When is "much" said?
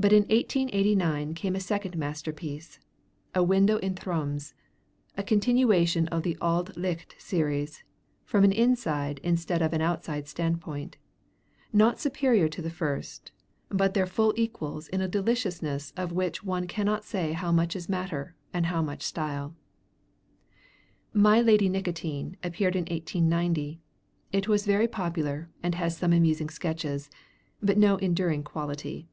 17.50-17.74, 18.80-19.02